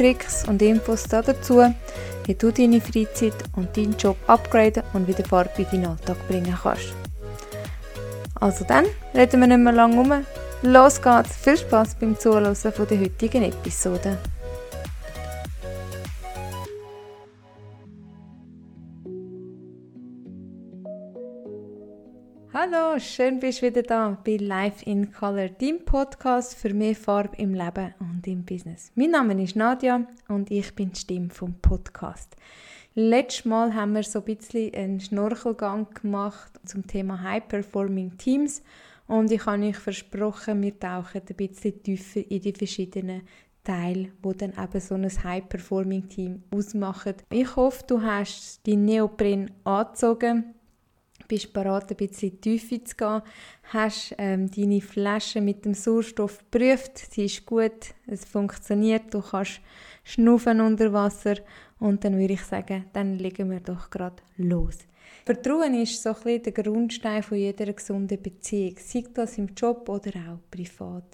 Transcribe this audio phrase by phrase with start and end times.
[0.00, 1.62] Tricks und Infos dazu,
[2.24, 6.56] wie du deine Freizeit und deinen Job upgraden und wieder Farbe in deinen Alltag bringen
[6.62, 6.94] kannst.
[8.36, 10.24] Also dann, reden wir nicht mehr lange um.
[10.62, 11.36] Los geht's!
[11.36, 14.16] Viel Spaß beim Zuhören von der heutigen Episode.
[22.62, 27.34] Hallo, schön bist du wieder da bei Life in Color, deinem Podcast für mehr Farbe
[27.38, 28.92] im Leben und im Business.
[28.94, 32.36] Mein Name ist Nadja und ich bin die Stimme vom Podcast.
[32.94, 38.62] Letztes Mal haben wir so ein bisschen einen Schnorchelgang gemacht zum Thema High Performing Teams
[39.06, 43.22] und ich habe euch versprochen, wir tauchen ein bisschen tiefer in die verschiedenen
[43.64, 47.14] Teile, wo dann eben so ein High Performing Team ausmachen.
[47.30, 50.56] Ich hoffe, du hast die Neopren angezogen
[51.30, 53.22] bist bereit, ein bisschen in die Tiefe zu gehen,
[53.72, 59.60] hast ähm, deine Flasche mit dem Sauerstoff geprüft, sie ist gut, es funktioniert, du kannst
[60.02, 61.36] schnaufen unter Wasser
[61.78, 64.78] und dann würde ich sagen, dann legen wir doch gerade los.
[65.24, 69.88] Vertrauen ist so ein bisschen der Grundstein von jeder gesunden Beziehung, sei das im Job
[69.88, 71.04] oder auch privat.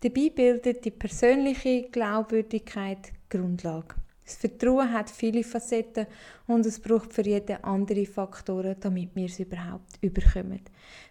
[0.00, 3.96] Dabei bildet die persönliche Glaubwürdigkeit Grundlage.
[4.30, 6.06] Das Vertrauen hat viele Facetten
[6.46, 10.60] und es braucht für jeden andere Faktoren, damit wir es überhaupt überkommen.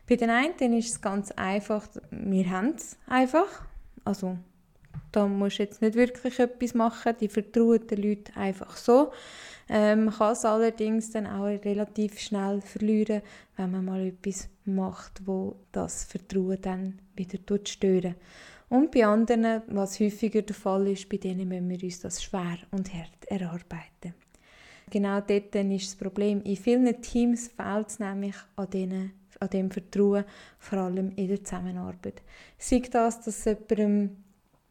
[0.08, 3.66] Bei den einen ist es ganz einfach, wir haben es einfach.
[4.06, 4.38] Also
[5.12, 9.12] da musst du jetzt nicht wirklich etwas machen, die vertrauen den Leuten einfach so.
[9.68, 13.22] Ähm, man kann es allerdings dann auch relativ schnell verlieren,
[13.58, 18.16] wenn man mal etwas macht, wo das Vertrauen dann wieder stören
[18.70, 22.58] und bei anderen, was häufiger der Fall ist, bei denen müssen wir uns das schwer
[22.72, 24.14] und hart erarbeiten.
[24.90, 26.42] Genau dort ist das Problem.
[26.44, 30.24] In vielen Teams fehlt es nämlich an, denen, an dem Vertrauen,
[30.58, 32.22] vor allem in der Zusammenarbeit.
[32.58, 34.18] Sei das, dass jemandem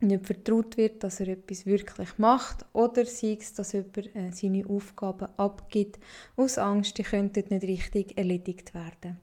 [0.01, 4.67] nicht vertraut wird, dass er etwas wirklich macht, oder sei es, dass jemand äh, seine
[4.67, 5.99] Aufgaben abgibt,
[6.37, 9.19] aus Angst, die könnten nicht richtig erledigt werden.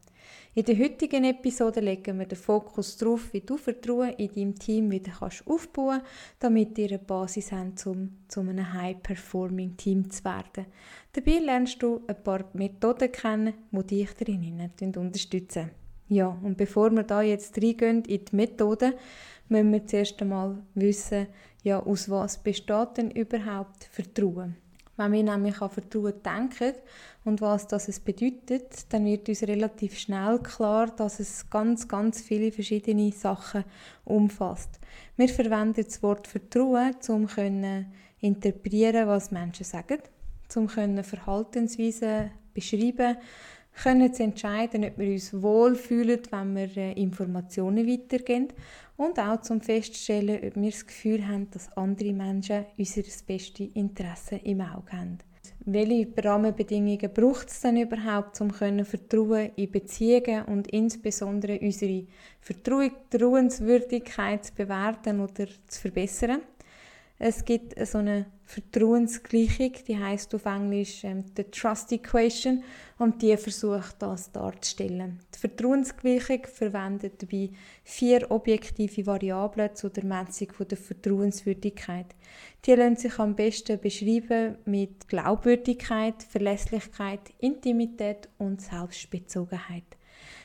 [0.54, 4.90] In der heutigen Episode legen wir den Fokus darauf, wie du Vertrauen in deinem Team
[4.90, 10.68] wieder kannst aufbauen kannst, damit ihr eine Basis habt, um zu einem High-Performing-Team zu werden.
[11.12, 15.72] Dabei lernst du ein paar Methoden kennen, die dich darin unterstützen.
[16.08, 18.94] Ja, und bevor wir da jetzt reingehen in die Methoden,
[19.50, 21.28] müssen wir zuerst einmal wissen,
[21.64, 24.56] ja, aus was besteht denn überhaupt Vertrauen.
[24.98, 26.74] Wenn wir nämlich an Vertrauen denken
[27.26, 32.52] und was das bedeutet, dann wird uns relativ schnell klar, dass es ganz, ganz viele
[32.52, 33.66] verschiedene Sachen
[34.06, 34.80] umfasst.
[35.18, 37.86] Wir verwenden das Wort Vertrauen, um zu
[38.22, 40.00] interpretieren, was Menschen sagen,
[40.56, 43.18] um Verhaltensweisen beschreiben,
[43.82, 48.48] können zu entscheiden, ob wir uns wohlfühlen, wenn wir äh, Informationen weitergeben
[48.98, 54.38] und auch zum feststellen, ob wir das Gefühl haben, dass andere Menschen unser bestes Interesse
[54.44, 55.18] im Auge haben.
[55.68, 62.06] Welche Rahmenbedingungen braucht es denn überhaupt, um Vertrauen in Beziehungen und insbesondere unsere
[62.40, 66.42] Vertrauenswürdigkeit zu bewerten oder zu verbessern?
[67.18, 72.64] Es gibt so eine Vertrauensgleichung, die heißt auf Englisch ähm, the Trust Equation
[73.00, 75.20] und die versucht das darzustellen.
[75.34, 77.52] Die Vertrauensgleichung verwendet dabei
[77.84, 82.08] vier objektive Variablen zur Messung der Vertrauenswürdigkeit.
[82.66, 89.86] Die lassen sich am besten beschreiben mit Glaubwürdigkeit, Verlässlichkeit, Intimität und Selbstbezogenheit.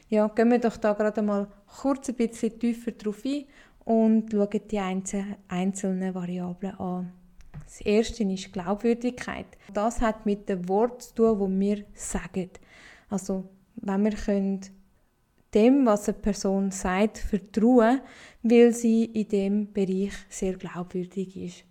[0.09, 3.44] Ja, gehen wir doch da gerade mal kurz ein bisschen tiefer drauf ein
[3.84, 4.78] und schauen die
[5.48, 7.12] einzelnen Variablen an.
[7.64, 9.46] Das erste ist Glaubwürdigkeit.
[9.72, 12.50] Das hat mit dem Wort zu tun, das wir sagen.
[13.09, 14.60] Also, wenn wir können
[15.54, 18.00] dem, was eine Person sagt, vertrauen,
[18.42, 21.65] weil sie in dem Bereich sehr glaubwürdig ist.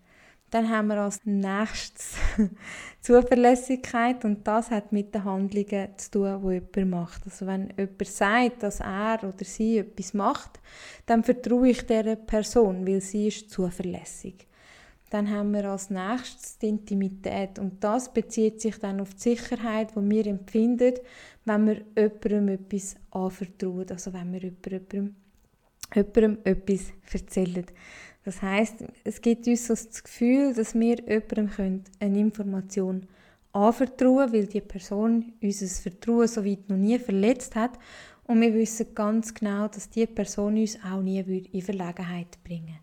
[0.51, 2.15] Dann haben wir als nächstes
[3.01, 7.21] Zuverlässigkeit und das hat mit den Handlungen zu tun, die jemand macht.
[7.25, 10.59] Also wenn jemand sagt, dass er oder sie etwas macht,
[11.05, 14.47] dann vertraue ich dieser Person, weil sie ist zuverlässig.
[15.09, 19.95] Dann haben wir als nächstes die Intimität und das bezieht sich dann auf die Sicherheit,
[19.95, 20.93] die wir empfinden,
[21.45, 25.15] wenn wir jemandem etwas anvertrauen, also wenn wir jemandem,
[25.95, 27.65] jemandem etwas erzählen.
[28.29, 33.07] Das heißt, es gibt uns das Gefühl, dass wir jemandem eine Information
[33.53, 37.71] anvertrauen, weil die Person unser Vertrauen so weit noch nie verletzt hat
[38.27, 41.21] und wir wissen ganz genau, dass die Person uns auch nie
[41.51, 42.77] in Verlegenheit bringen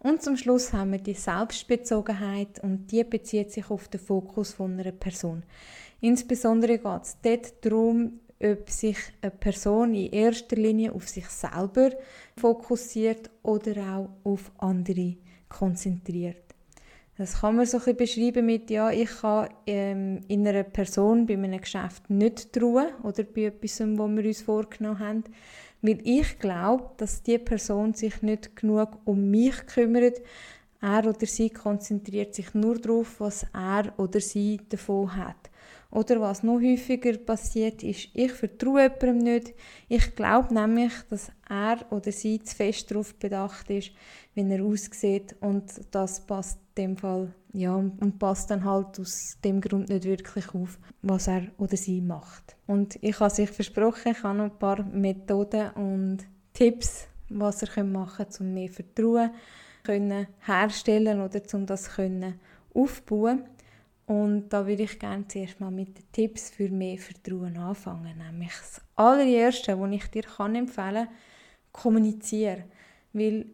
[0.00, 4.78] Und zum Schluss haben wir die Selbstbezogenheit und die bezieht sich auf den Fokus von
[4.78, 5.44] einer Person.
[6.02, 11.90] Insbesondere geht es dort darum, ob sich eine Person in erster Linie auf sich selber
[12.36, 15.16] fokussiert oder auch auf andere
[15.48, 16.50] konzentriert.
[17.18, 21.34] Das kann man so ein beschreiben mit, ja, ich kann ähm, in einer Person bei
[21.34, 25.24] einem Geschäft nicht trauen oder bei etwas, wo wir uns vorgenommen haben,
[25.82, 30.18] weil ich glaube, dass die Person sich nicht genug um mich kümmert.
[30.80, 35.49] Er oder sie konzentriert sich nur darauf, was er oder sie davon hat.
[35.90, 39.54] Oder was noch häufiger passiert ist, ich vertraue jemandem nicht.
[39.88, 43.90] Ich glaube nämlich, dass er oder sie zu fest darauf bedacht ist,
[44.34, 49.36] wie er aussieht und das passt in dem Fall, ja, und passt dann halt aus
[49.44, 52.56] dem Grund nicht wirklich auf, was er oder sie macht.
[52.66, 56.18] Und ich habe sich versprochen, ich habe noch ein paar Methoden und
[56.54, 59.30] Tipps, was ihr machen könnt, um mehr Vertrauen
[59.82, 62.38] können herstellen oder um das können
[64.10, 68.18] und da würde ich gerne zuerst mal mit den Tipps für mehr Vertrauen anfangen.
[68.18, 71.14] Nämlich das allererste, was ich dir kann empfehlen kann,
[71.70, 72.64] kommuniziere.
[73.12, 73.46] Weil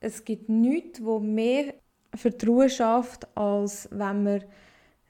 [0.00, 1.74] es gibt nichts, wo mehr
[2.14, 4.44] Vertrauen schafft, als wenn man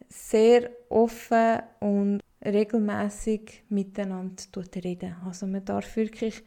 [0.09, 4.43] sehr offen und regelmäßig miteinander
[4.85, 5.15] reden.
[5.25, 6.43] Also man darf wirklich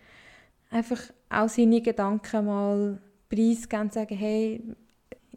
[0.72, 1.00] einfach
[1.30, 4.62] auch seine Gedanken mal preisgeben und sagen, hey,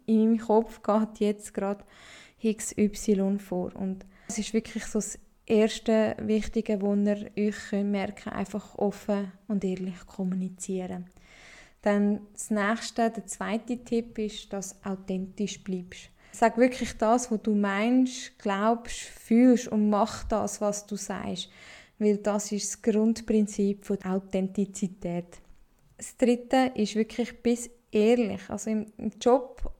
[0.05, 1.85] in meinem Kopf geht jetzt gerade
[2.43, 3.75] XY vor.
[3.75, 9.31] Und es ist wirklich so das erste Wichtige, wo ihr euch merken könnt, einfach offen
[9.47, 11.05] und ehrlich kommunizieren.
[11.81, 16.09] Dann das nächste, der zweite Tipp ist, dass du authentisch bleibst.
[16.31, 21.49] Sag wirklich das, was du meinst, glaubst, fühlst und mach das, was du sagst.
[21.97, 25.39] Weil das ist das Grundprinzip der Authentizität.
[25.95, 28.41] Das dritte ist wirklich bis ehrlich.
[28.49, 28.91] Also im
[29.21, 29.71] Job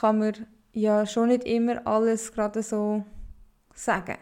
[0.00, 3.04] kann man ja schon nicht immer alles gerade so
[3.74, 4.16] sagen.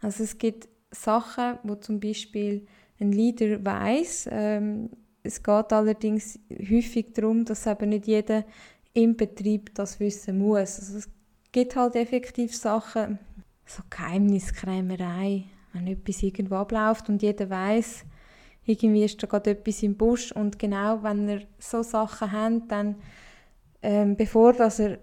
[0.00, 2.66] Also es gibt Sachen, wo zum Beispiel
[3.00, 4.28] ein Leader weiß.
[4.30, 4.90] Ähm,
[5.22, 8.44] es geht allerdings häufig darum, dass eben nicht jeder
[8.92, 10.78] im Betrieb das wissen muss.
[10.78, 11.08] Also es
[11.52, 13.18] gibt halt effektiv Sachen,
[13.64, 18.04] so Geheimniskrämerei, wenn etwas irgendwo abläuft und jeder weiß,
[18.64, 22.96] irgendwie ist da gerade etwas im Busch und genau, wenn er so Sachen hat, dann
[23.82, 24.98] ähm, bevor dass er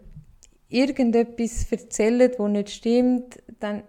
[0.74, 3.84] irgendetwas erzählt, das nicht stimmt, dann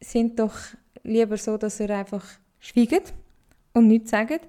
[0.00, 0.56] sind doch
[1.04, 2.26] lieber so, dass er einfach
[2.58, 3.14] schweigt
[3.74, 4.40] und nichts sagt.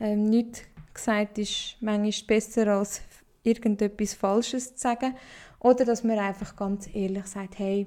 [0.00, 0.62] Ähm, nichts
[0.92, 3.00] gesagt ist manchmal besser, als
[3.44, 5.14] irgendetwas Falsches zu sagen.
[5.60, 7.86] Oder dass man einfach ganz ehrlich sagt, hey,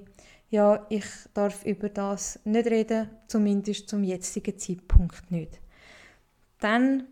[0.49, 5.59] ja, ich darf über das nicht reden, zumindest zum jetzigen Zeitpunkt nicht.
[6.59, 7.07] Dann,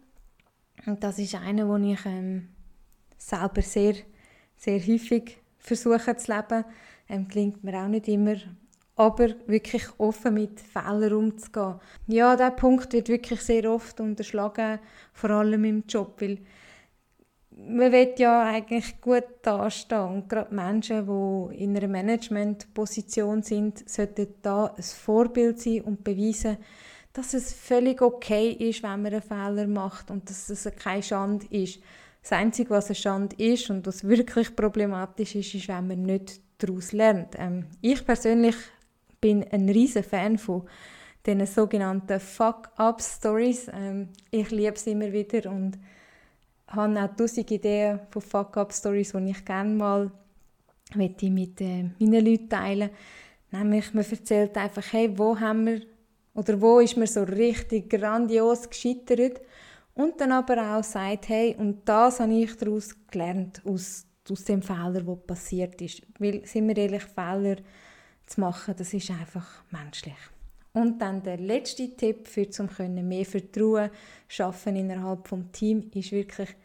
[0.86, 2.50] und das ist eine, wo ich ähm,
[3.18, 3.96] selber sehr,
[4.58, 6.66] sehr häufig versuchen zu leben.
[7.08, 8.36] Ähm, gelingt mir auch nicht immer.
[8.96, 11.80] Aber wirklich offen mit Fehlern umzugehen.
[12.08, 14.80] Ja, dieser Punkt wird wirklich sehr oft unterschlagen,
[15.14, 16.40] vor allem im Job, weil
[17.68, 24.28] man will ja eigentlich gut dastehen und gerade Menschen, die in einer Managementposition sind, sollten
[24.42, 26.58] da ein Vorbild sein und beweisen,
[27.14, 31.46] dass es völlig okay ist, wenn man einen Fehler macht und dass es keine Schande
[31.50, 31.80] ist.
[32.30, 36.40] Das Einzige, was eine Schande ist und was wirklich problematisch ist, ist, wenn man nicht
[36.60, 37.34] daraus lernt.
[37.40, 38.56] Ähm, ich persönlich
[39.20, 40.68] bin ein riesen Fan von
[41.26, 43.72] diesen sogenannten Fuck-Up-Stories.
[43.74, 45.80] Ähm, ich liebe sie immer wieder und
[46.68, 50.12] habe auch tausend Ideen von Fuck-Up-Stories, die ich gerne mal
[50.94, 52.92] mit äh, meinen Leuten teilen
[53.50, 55.82] Nämlich, man erzählt einfach, hey, wo haben wir
[56.36, 59.42] oder wo ist mir so richtig grandios gescheitert
[60.00, 64.62] und dann aber auch sagt, hey, und das habe ich daraus gelernt, aus, aus dem
[64.62, 66.04] Fehler, der passiert ist.
[66.18, 67.58] Weil, sind wir ehrlich, Fehler
[68.26, 70.16] zu machen, das ist einfach menschlich.
[70.72, 73.90] Und dann der letzte Tipp für zum können mehr Vertrauen
[74.30, 76.56] schaffen innerhalb vom Team ist wirklich,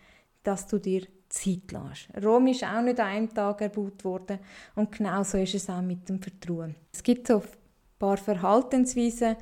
[0.44, 2.24] dass du dir Zeit lässt.
[2.24, 4.38] Rom ist auch nicht an einem Tag erbaut worden
[4.76, 6.76] und genauso ist es auch mit dem Vertrauen.
[6.92, 7.48] Es gibt so ein
[7.98, 9.34] paar Verhaltensweisen,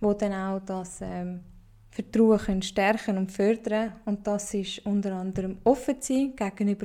[0.00, 1.44] wo dann auch das ähm,
[1.96, 6.84] Vertrauen können stärken und fördern und das ist unter anderem offen sein gegenüber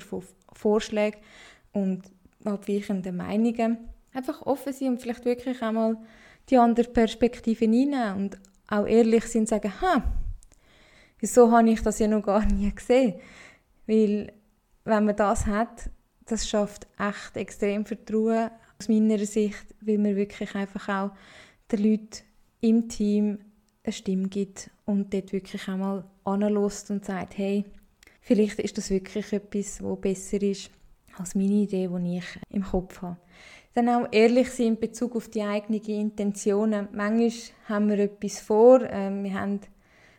[0.53, 1.19] Vorschlägen
[1.73, 2.03] und
[2.45, 3.77] abweichenden Meinungen.
[4.13, 5.97] Einfach offen sein und vielleicht wirklich einmal
[6.49, 8.39] die andere Perspektive hineinnehmen und
[8.69, 10.01] auch ehrlich sein und sagen, ha,
[11.19, 13.15] wieso habe ich das ja noch gar nie gesehen?
[13.87, 14.31] Weil
[14.85, 15.89] wenn man das hat,
[16.25, 18.49] das schafft echt extrem Vertrauen
[18.79, 21.11] aus meiner Sicht, weil man wirklich einfach auch
[21.69, 22.23] den Leuten
[22.61, 23.39] im Team
[23.83, 27.65] eine Stimme gibt und dort wirklich einmal anlässt und sagt, hey,
[28.21, 30.69] vielleicht ist das wirklich etwas, was besser ist
[31.17, 33.17] als meine Idee, die ich im Kopf habe.
[33.73, 36.89] Dann auch ehrlich sein in Bezug auf die eigenen Intentionen.
[36.91, 37.31] Manchmal
[37.69, 39.61] haben wir etwas vor, äh, wir haben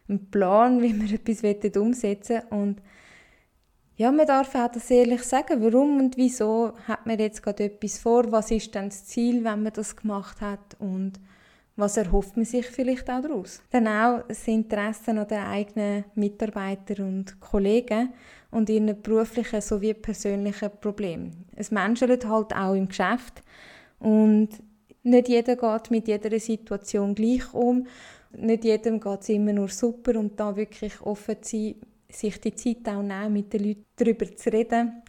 [0.08, 2.82] einen Plan, wie wir etwas umsetzen wollen und
[3.96, 7.98] ja, man darf auch das ehrlich sagen, warum und wieso hat man jetzt gerade etwas
[7.98, 11.20] vor, was ist dann das Ziel, wenn man das gemacht hat und
[11.76, 13.62] was erhofft man sich vielleicht auch daraus?
[13.70, 18.12] Dann auch das Interesse an den eigenen Mitarbeitern und Kollegen
[18.50, 21.46] und ihren beruflichen sowie persönlichen Problemen.
[21.56, 23.42] Es menschelt halt auch im Geschäft
[23.98, 24.48] und
[25.02, 27.86] nicht jeder geht mit jeder Situation gleich um.
[28.32, 31.74] Nicht jedem geht es immer nur super und da wirklich offen zu sein,
[32.10, 35.02] sich die Zeit auch nehmen, mit den Leuten darüber zu reden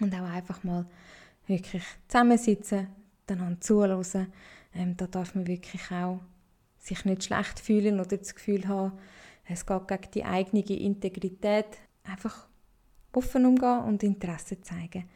[0.00, 0.86] und auch einfach mal
[1.46, 2.88] wirklich zusammensitzen,
[3.26, 4.04] dann zuhören
[4.74, 6.20] ähm, da darf man wirklich auch
[6.78, 8.92] sich nicht schlecht fühlen oder das Gefühl haben,
[9.46, 11.66] es geht gegen die eigene Integrität.
[12.04, 12.46] Einfach
[13.12, 15.08] offen umgehen und Interesse zeigen.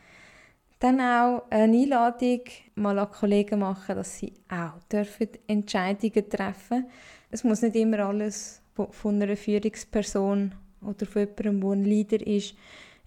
[0.78, 2.40] Dann auch eine Einladung
[2.74, 6.86] mal an Kollegen machen, dass sie auch dürfen Entscheidungen treffen
[7.30, 12.54] Es muss nicht immer alles von einer Führungsperson oder von jemandem, der ein Leader ist,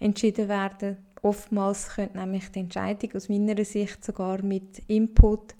[0.00, 0.96] entschieden werden.
[1.20, 5.54] Oftmals könnte nämlich die Entscheidung aus meiner Sicht sogar mit Input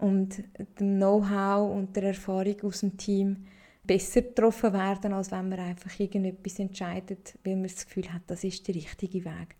[0.00, 0.42] und
[0.78, 3.46] dem Know-how und der Erfahrung aus dem Team
[3.84, 8.44] besser getroffen werden, als wenn man einfach irgendetwas entscheidet, weil man das Gefühl hat, das
[8.44, 9.56] ist der richtige Weg.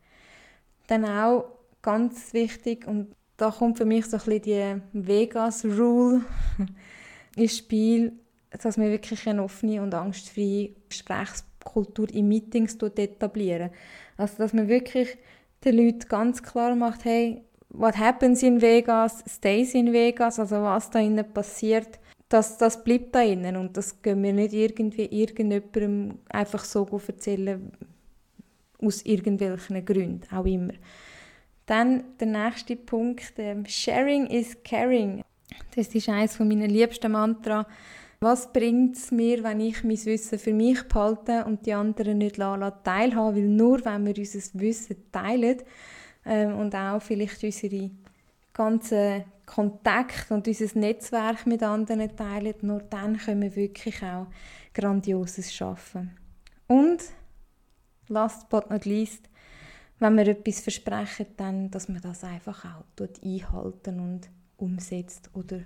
[0.86, 1.44] Dann auch
[1.82, 6.22] ganz wichtig, und da kommt für mich so ein bisschen die Vegas-Rule
[7.36, 8.12] ins Spiel,
[8.50, 13.70] dass man wirklich eine offene und angstfreie Gesprächskultur in Meetings etablieren.
[14.16, 15.16] Also dass man wirklich
[15.64, 20.90] den Leuten ganz klar macht, hey, what happens in Vegas stays in Vegas, also was
[20.90, 21.98] da innen passiert,
[22.28, 27.72] das, das bleibt da innen und das können wir nicht irgendwie irgendjemandem einfach so erzählen,
[28.82, 30.72] aus irgendwelchen Gründen, auch immer.
[31.66, 35.22] Dann der nächste Punkt, ähm, Sharing is Caring.
[35.74, 37.66] Das ist eines meiner liebsten Mantra.
[38.20, 42.36] Was bringt es mir, wenn ich mein Wissen für mich behalte und die anderen nicht
[42.36, 45.58] teilhaben Weil nur wenn wir unser Wissen teilen,
[46.24, 47.90] ähm, und auch vielleicht unsere
[48.52, 54.26] ganzen Kontakte und unser Netzwerk mit anderen teilen, nur dann können wir wirklich auch
[54.74, 56.16] Grandioses schaffen.
[56.66, 57.02] Und
[58.08, 59.28] last but not least,
[59.98, 62.84] wenn wir etwas versprechen, dann, dass man das einfach auch
[63.24, 65.60] einhalten und umsetzt oder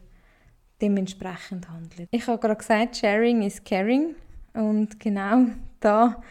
[0.80, 2.08] dementsprechend handelt.
[2.10, 4.14] Ich habe gerade gesagt, Sharing is Caring
[4.54, 5.46] und genau
[5.80, 6.22] da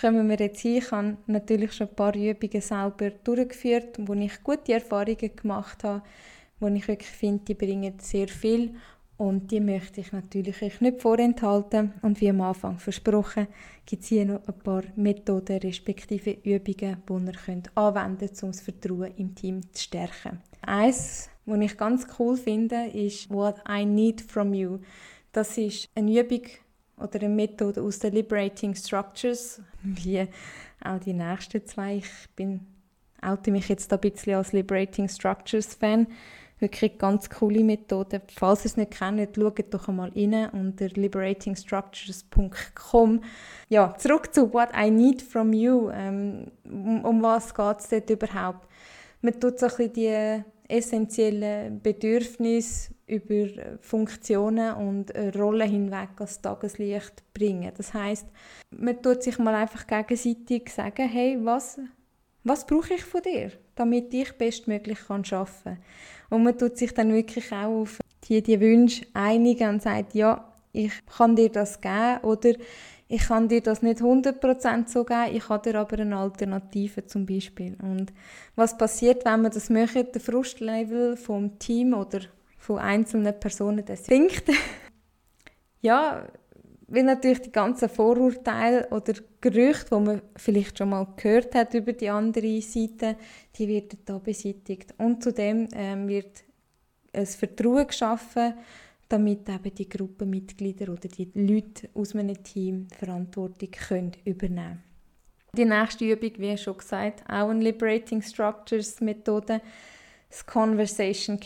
[0.00, 0.76] kommen wir jetzt hin.
[0.78, 6.02] Ich habe natürlich schon ein paar Übungen selber durchgeführt, wo ich gute Erfahrungen gemacht habe,
[6.60, 8.74] wo ich wirklich finde, die bringen sehr viel
[9.16, 11.92] und die möchte ich natürlich euch nicht vorenthalten.
[12.02, 13.46] Und wie am Anfang versprochen,
[13.86, 18.50] gibt es hier noch ein paar Methoden respektive Übungen, die ihr könnt anwenden könnt, um
[18.50, 20.40] das Vertrauen im Team zu stärken.
[20.62, 24.78] Eins, was ich ganz cool finde, ist «What I need from you».
[25.30, 26.42] Das ist eine Übung,
[26.96, 30.26] oder eine Methode aus den Liberating Structures, wie
[30.82, 31.96] auch die nächsten zwei.
[31.96, 32.60] Ich bin,
[33.22, 36.06] oute mich jetzt ein bisschen als Liberating Structures Fan.
[36.60, 38.22] Wirklich ganz coole Methode.
[38.34, 43.24] Falls ihr es nicht kennt, schaut doch einmal rein unter liberatingstructures.com.
[43.68, 45.90] Ja, zurück zu What I Need From You.
[45.90, 48.68] Ähm, um, um was geht es dort überhaupt?
[49.20, 57.22] Man tut so ein bisschen die essentiellen Bedürfnisse über Funktionen und Rollen hinweg als Tageslicht
[57.34, 57.72] bringen.
[57.76, 58.26] Das heißt,
[58.70, 61.78] man tut sich mal einfach gegenseitig sagen, hey, was,
[62.44, 65.78] was brauche ich von dir, damit ich bestmöglich kann arbeiten
[66.30, 70.50] Und man tut sich dann wirklich auch auf die, die Wünsche einigen und sagt, ja,
[70.72, 72.54] ich kann dir das geben oder
[73.06, 77.26] ich kann dir das nicht 100% so geben, ich habe dir aber eine Alternative zum
[77.26, 77.76] Beispiel.
[77.80, 78.12] Und
[78.56, 82.20] was passiert, wenn man das möchte, der Frustlevel vom Team oder
[82.64, 84.50] von einzelnen Personen, das sinkt.
[85.82, 86.26] ja,
[86.86, 91.92] weil natürlich die ganzen Vorurteile oder Gerüchte, die man vielleicht schon mal gehört hat über
[91.92, 93.16] die andere Seite,
[93.56, 94.94] die werden da beseitigt.
[94.96, 96.42] Und zudem ähm, wird
[97.12, 98.54] ein Vertrauen geschaffen,
[99.10, 104.82] damit eben die Gruppenmitglieder oder die Leute aus einem Team Verantwortung können übernehmen
[105.54, 109.60] Die nächste Übung, wie schon gesagt, auch eine Liberating Structures Methode,
[110.34, 111.38] das Conversation.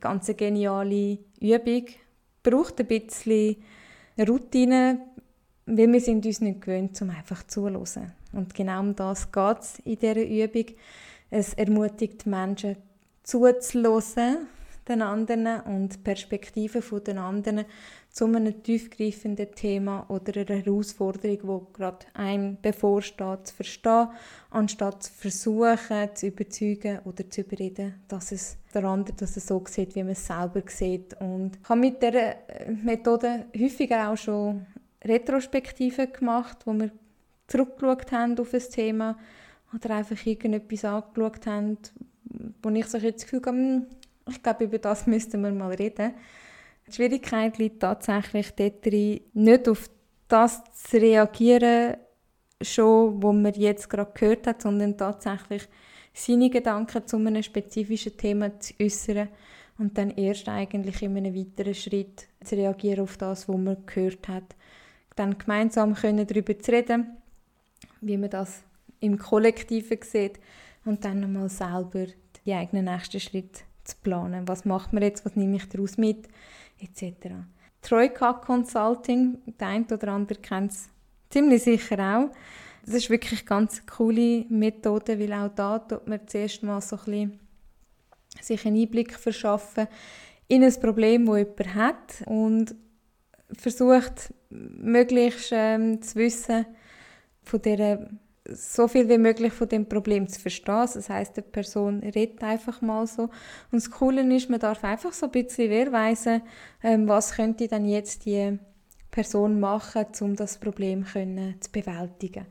[0.00, 1.86] Ganz eine geniale Übung.
[2.42, 3.56] Braucht ein bisschen
[4.18, 5.00] Routine,
[5.66, 8.12] weil wir sind uns nicht gewöhnt, um einfach zuzuhören.
[8.32, 10.66] Und genau um das geht es in dieser Übung.
[11.30, 12.76] Es ermutigt Menschen,
[13.24, 14.46] zuzulassen
[14.90, 17.64] den anderen und Perspektiven von den anderen
[18.10, 24.08] zu einem tiefgreifenden Thema oder einer Herausforderung, wo gerade einem bevorsteht, zu verstehen,
[24.50, 29.62] anstatt zu versuchen, zu überzeugen oder zu überreden, dass es der andere dass es so
[29.66, 31.14] sieht, wie man es selber sieht.
[31.20, 32.34] Und ich habe mit dieser
[32.82, 34.66] Methode häufiger auch schon
[35.04, 36.90] Retrospektiven gemacht, wo wir
[37.46, 39.16] zurückgeschaut haben auf ein Thema
[39.74, 41.78] oder einfach irgendetwas angeschaut haben,
[42.62, 43.86] wo ich so jetzt das Gefühl habe, hm,
[44.30, 46.14] ich glaube, über das müssten wir mal reden.
[46.86, 49.88] Die Schwierigkeit liegt tatsächlich darin, nicht auf
[50.28, 51.96] das zu reagieren,
[52.62, 55.68] schon, wo man jetzt gerade gehört hat, sondern tatsächlich
[56.12, 59.28] seine Gedanken zu einem spezifischen Thema zu äußern
[59.78, 64.28] und dann erst eigentlich in einem weiteren Schritt zu reagieren auf das, was man gehört
[64.28, 64.56] hat.
[65.16, 67.16] Dann gemeinsam können darüber zu reden,
[68.00, 68.62] wie man das
[69.00, 70.38] im Kollektiven sieht
[70.84, 72.06] und dann nochmal selber
[72.44, 73.60] die eigenen nächsten Schritte
[73.90, 74.48] zu planen.
[74.48, 76.28] Was macht man jetzt, was nehme ich daraus mit,
[76.78, 77.34] etc.
[77.82, 80.88] Troika Consulting, der eine oder andere kennt es
[81.30, 82.30] ziemlich sicher auch.
[82.84, 86.96] Das ist wirklich eine ganz coole Methode, weil auch da tut man zuerst mal so
[86.96, 87.40] ein bisschen
[88.40, 89.86] sich einen Einblick verschaffen
[90.48, 92.74] in ein Problem, das jemand hat und
[93.52, 96.66] versucht, möglichst ähm, zu wissen
[97.42, 98.08] von dieser
[98.48, 100.88] so viel wie möglich von dem Problem zu verstehen.
[100.94, 103.24] Das heißt, die Person redet einfach mal so.
[103.24, 103.30] Und
[103.72, 106.42] das Coole ist, man darf einfach so ein bisschen wehrweisen,
[106.82, 108.58] ähm, was könnte dann jetzt die
[109.10, 112.46] Person machen, um das Problem können, zu bewältigen.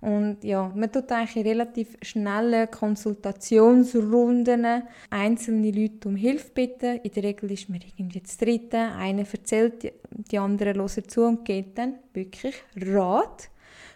[0.00, 6.98] Und ja, man tut eigentlich in relativ schnellen Konsultationsrunden einzelne Leute um Hilfe bitten.
[6.98, 8.76] In der Regel ist man irgendwie das Dritte.
[8.76, 13.48] Einer erzählt, die anderen hören zu und geht dann wirklich Rat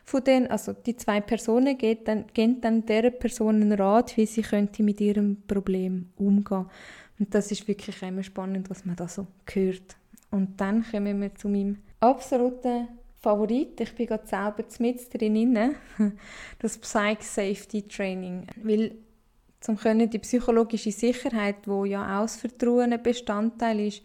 [0.08, 4.24] von denen, also die zwei Personen geben dann, geben dann der Person einen Rat, wie
[4.24, 6.64] sie könnte mit ihrem Problem umgehen.
[7.18, 9.96] Und das ist wirklich immer spannend, was man da so hört.
[10.30, 12.88] Und dann kommen wir zu meinem absoluten
[13.20, 13.78] Favorit.
[13.82, 15.74] Ich bin gerade selber mit drin,
[16.58, 18.46] das Psych Safety Training.
[18.62, 18.92] Weil
[19.60, 24.02] zum können die psychologische Sicherheit, wo ja das Vertrauen ein Bestandteil ist,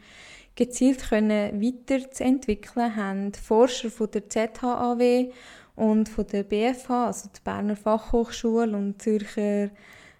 [0.56, 5.32] gezielt können weiterzuentwickeln, haben Forscher von der ZHAW
[5.76, 9.72] und von der BFH, also der Berner Fachhochschule und Zürcher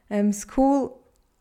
[0.10, 0.92] ähm, School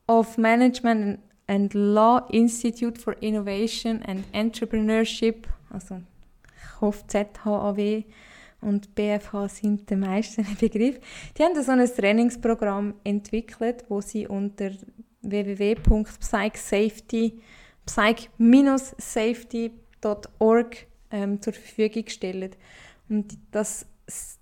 [0.07, 6.01] of Management and Law Institute for Innovation and Entrepreneurship, also
[6.57, 8.05] ich hoffe ZHAW
[8.61, 11.01] und BFH sind die meisten Begriff.
[11.37, 14.71] Die haben so ein Trainingsprogramm entwickelt, wo sie unter
[15.23, 17.41] www.psychsafety
[17.87, 20.77] psych-safety.org
[21.11, 22.51] ähm, zur Verfügung stellen.
[23.09, 23.87] Und das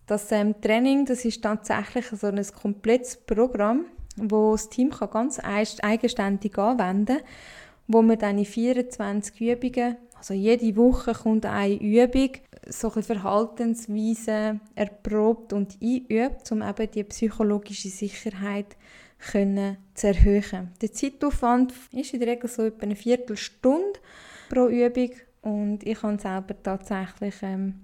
[0.06, 5.40] das ähm, Training, das ist tatsächlich so ein komplettes Programm, wo das Team kann ganz
[5.40, 7.26] eigenständig anwenden kann,
[7.86, 12.30] wo man dann in 24 Übungen, also jede Woche kommt eine Übung,
[12.68, 18.76] so ein Verhaltensweisen erprobt und einübt, um eben die psychologische Sicherheit
[19.18, 20.72] können zu erhöhen.
[20.80, 24.00] Der Zeitaufwand ist in der Regel so etwa eine Viertelstunde
[24.48, 25.10] pro Übung
[25.42, 27.74] und ich habe selber tatsächlich ähm,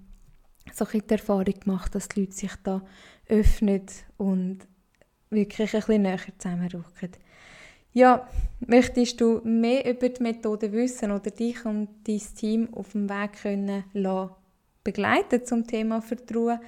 [0.73, 2.81] so ein die Erfahrung gemacht, dass die Leute sich da
[3.27, 3.85] öffnen
[4.17, 4.59] und
[5.29, 7.11] wirklich ein bisschen näher zusammenrücken.
[7.93, 8.27] Ja,
[8.59, 13.41] möchtest du mehr über die Methode wissen oder dich und dein Team auf dem Weg
[13.41, 14.35] können lassen,
[14.83, 16.59] begleiten zum Thema Vertrauen,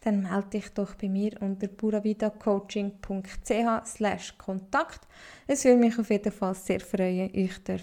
[0.00, 5.06] dann melde dich doch bei mir unter buravidacoaching.ch kontakt.
[5.46, 7.76] Es würde mich auf jeden Fall sehr freuen, euch zu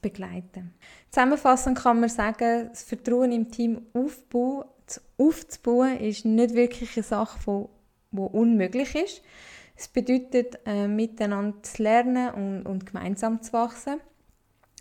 [0.00, 0.74] begleiten.
[1.10, 4.64] Zusammenfassend kann man sagen, das Vertrauen im Team aufbauen
[5.18, 9.22] aufzubauen, ist nicht wirklich eine Sache, die, unmöglich ist.
[9.76, 14.00] Es bedeutet, äh, miteinander zu lernen und, und gemeinsam zu wachsen.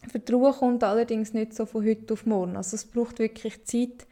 [0.07, 2.57] Vertrauen kommt allerdings nicht so von heute auf morgen.
[2.57, 4.07] Also es braucht wirklich Zeit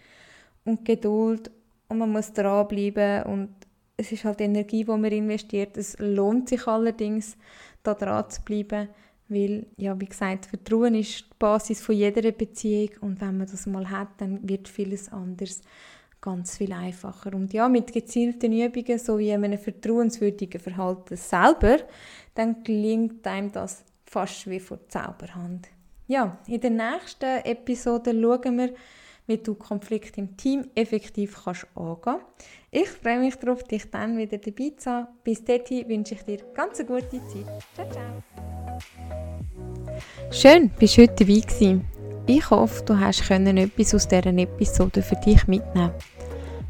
[0.64, 1.52] und Geduld
[1.88, 3.50] und man muss dranbleiben und
[3.98, 5.76] es ist halt Energie, die man investiert.
[5.78, 7.36] Es lohnt sich allerdings,
[7.84, 8.90] da dran zu bleiben,
[9.30, 13.66] weil, ja, wie gesagt, Vertrauen ist die Basis von jeder Beziehung und wenn man das
[13.66, 15.62] mal hat, dann wird vieles anders
[16.22, 17.34] ganz viel einfacher.
[17.34, 21.78] Und ja, mit gezielten Übungen, so wie einem vertrauenswürdigen Verhalten selber,
[22.36, 25.68] dann gelingt einem das fast wie vor Zauberhand.
[26.08, 28.74] Ja, in der nächsten Episode schauen wir,
[29.30, 32.20] wie du Konflikte im Team effektiv kannst angehen
[32.72, 35.08] Ich freue mich darauf, dich dann wieder dabei zu haben.
[35.24, 37.46] Bis dahin wünsche ich dir ganz eine gute Zeit.
[37.76, 38.24] Ciao, ciao.
[40.32, 41.86] Schön, bist du heute dabei gewesen.
[42.26, 45.92] Ich hoffe, du hast etwas aus dieser Episode für dich mitnehmen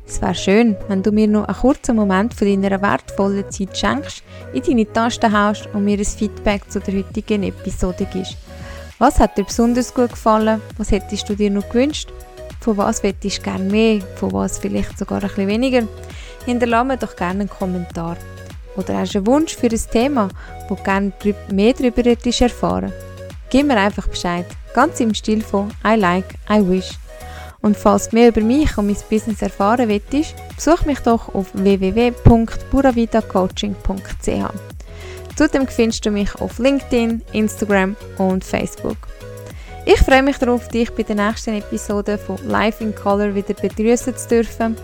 [0.05, 4.23] Es wäre schön, wenn du mir noch einen kurzen Moment von deiner wertvollen Zeit schenkst,
[4.53, 8.37] in deine Tasten haust und mir ein Feedback zu der heutigen Episode gibst.
[8.99, 10.61] Was hat dir besonders gut gefallen?
[10.77, 12.09] Was hättest du dir noch gewünscht?
[12.59, 14.01] Von was hättest du gerne mehr?
[14.15, 15.87] Von was vielleicht sogar ein bisschen weniger?
[16.45, 18.17] Hinterlasse mir doch gerne einen Kommentar.
[18.75, 20.29] Oder hast du einen Wunsch für ein Thema,
[20.67, 21.13] wo du gerne
[21.51, 22.91] mehr darüber erfahren?
[23.49, 24.45] Gib mir einfach Bescheid.
[24.73, 26.91] Ganz im Stil von I like, I wish.
[27.61, 31.47] Und falls du mehr über mich und mein Business erfahren willst, besuch mich doch auf
[31.53, 34.53] www.buravidacoaching.ch.
[35.35, 39.08] Zudem findest du mich auf LinkedIn, Instagram und Facebook.
[39.85, 44.15] Ich freue mich darauf, dich bei der nächsten Episode von Life in Color wieder begrüßen
[44.15, 44.75] zu dürfen.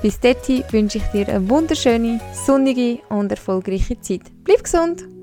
[0.00, 4.22] Bis dahin wünsche ich dir eine wunderschöne, sonnige und erfolgreiche Zeit.
[4.44, 5.17] Bleib gesund!